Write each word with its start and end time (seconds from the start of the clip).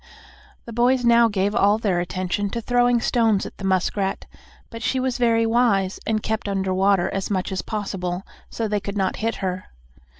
The 0.65 0.73
boys 0.73 1.05
now 1.05 1.27
gave 1.27 1.53
all 1.53 1.77
their 1.77 1.99
attention 1.99 2.49
to 2.49 2.59
throwing 2.59 2.99
stones 3.01 3.45
at 3.45 3.59
the 3.59 3.63
muskrat, 3.63 4.25
but 4.71 4.81
she 4.81 4.99
was 4.99 5.19
very 5.19 5.45
wise, 5.45 5.99
and 6.07 6.23
kept 6.23 6.49
under 6.49 6.73
water 6.73 7.07
as 7.13 7.29
much 7.29 7.51
as 7.51 7.61
possible, 7.61 8.23
so 8.49 8.67
they 8.67 8.79
could 8.79 8.97
not 8.97 9.17
hit 9.17 9.35
her. 9.45 9.65